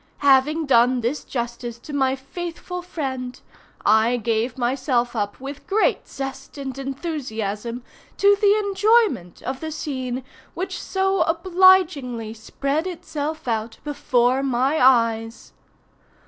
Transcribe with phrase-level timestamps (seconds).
[0.25, 3.39] Having done this justice to my faithful friend,
[3.85, 7.83] I gave myself up with great zest and enthusiasm
[8.17, 10.23] to the enjoyment of the scene
[10.55, 15.53] which so obligingly spread itself out before my eyes.